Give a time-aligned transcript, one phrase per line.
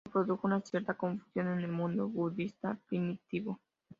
[0.03, 3.59] Esto produjo una cierta confusión en el mundo budista primitivo.